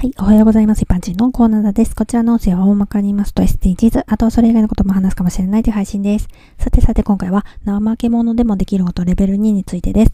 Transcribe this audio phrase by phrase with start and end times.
[0.00, 0.14] はい。
[0.18, 0.80] おはようございます。
[0.80, 1.94] 一般人のコーナーです。
[1.94, 6.28] こちらの音声は大まかに言いますと SDGs、あとはそれ以外のことも話すかもしれないという配信です。
[6.56, 10.12] さてさて今回は怠け者でもできることレベル2についてです。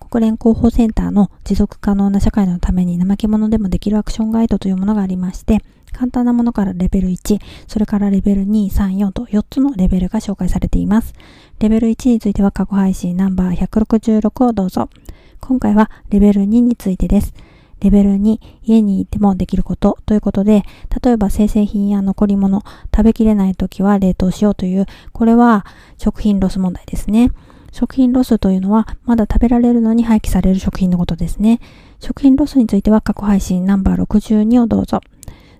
[0.00, 5.62] 国連広報センターの持続可能な社会のために怠け者でもできるアクションガイドというものがありまして、
[5.92, 11.14] 簡単なものからレベル1、それからレベル2、3、4と4つのレベルが紹介されています。
[11.60, 14.90] レベル1については過去配信ナンバー166をどうぞ。
[15.38, 17.32] 今回はレベル2についてです。
[17.80, 20.64] レベル2、家にいてもできることということで、
[21.02, 22.62] 例えば生鮮品や残り物、
[22.94, 25.66] 食べきれない時は冷凍しようという、これは
[25.96, 27.32] 食品ロス問題ですね。
[27.72, 31.60] 食品ロスというのは、まだ食べられるのに廃棄される食品のことですね。
[32.00, 35.00] 食品ロスについては過去配信ナンバー62をどうぞ。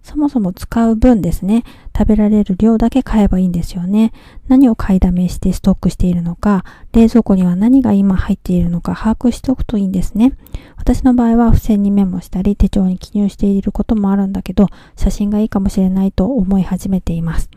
[0.03, 1.65] そもそも使う分ですね、
[1.97, 4.13] 食べられる量だけ買えばいいんですよね。
[4.49, 10.33] 何を買いだめしてストックしているのか、冷蔵庫には何が今入っているのか把握しておくといいんですね。
[10.77, 17.51] 私の場合は付箋にメモしたり手帳に記入していることもあるんだけど、写真がいいかもしれないと思い始めています。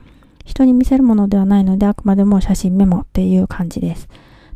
[0.43, 4.09] 人に見せるものではないのであくまでも写真メモっていう感じです。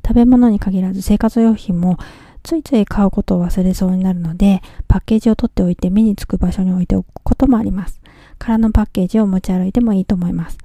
[0.06, 1.98] 食べ物に限らず生活用品も
[2.46, 8.00] ついつい買うことを忘れそうになるので、パッケージを取っておいて目につく場所に置いておくこともあります。
[8.38, 10.60] 空のパッケージを持ち歩いてもいいと思います。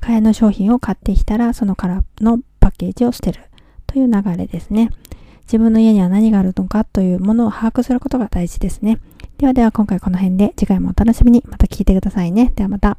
[0.00, 3.42] 替えの商品を買ってきたら、その空のパッケージを捨てる
[3.86, 4.90] という流れですね。
[5.42, 8.98] 自分の家には何があるのかというものを把握することが大事ですね。
[9.38, 12.52] ではでは今回この辺で次回もお楽しみにまた聞いてくださいね。
[12.56, 12.98] ではまた。